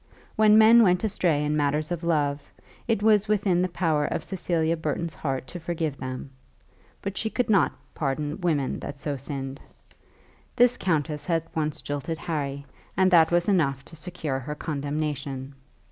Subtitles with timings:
[0.35, 2.41] When men went astray in matters of love
[2.87, 6.31] it was within the power of Cecilia Burton's heart to forgive them;
[7.03, 9.61] but she could not pardon women that so sinned.
[10.55, 12.65] This countess had once jilted Harry,
[12.97, 15.53] and that was enough to secure her condemnation.